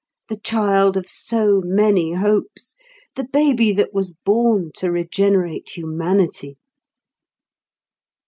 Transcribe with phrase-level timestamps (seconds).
[0.29, 2.75] The child of so many hopes!
[3.15, 6.57] The baby that was born to regenerate humanity!